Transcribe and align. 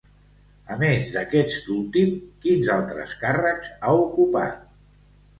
A 0.75 0.75
més 0.83 1.09
d'aquest 1.15 1.67
últim, 1.75 2.15
quins 2.45 2.69
altres 2.75 3.13
càrrecs 3.25 3.69
ha 3.77 3.93
ocupat? 4.07 4.65